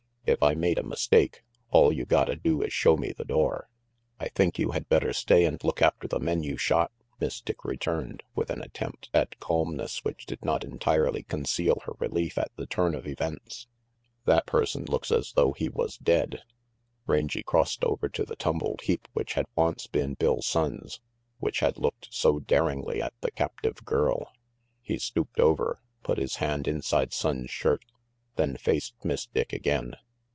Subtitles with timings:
[0.23, 3.67] If I made a mistake, all you gotta do is show me the door."
[4.17, 7.65] "I think you had better stay and look after the men you shot," Miss Dick
[7.65, 9.45] returned, with an attempt RANGY PETE 345 at
[9.79, 13.67] calmness which did not entirely conceal her relief at the turn of events.
[14.25, 16.39] "That person looks as though he was dead/'
[17.07, 20.99] Rangy crossed over to the tumbled heap which had once been Bill Sonnes,
[21.39, 24.31] which had looked so daringly at the captive girl.
[24.81, 27.83] He stooped over, put his hand inside Sonnes' shirt,
[28.37, 29.95] then faced Miss Dick again.